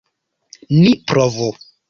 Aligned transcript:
Ni 0.79 0.95
provu! 1.13 1.53